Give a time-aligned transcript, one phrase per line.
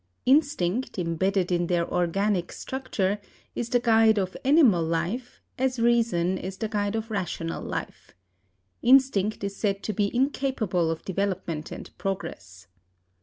[0.25, 3.19] Instinct, imbedded in their organic structure,
[3.53, 8.15] is the guide of animal life as reason is the guide of rational life.
[8.81, 12.65] Instinct is said to be incapable of development and progress.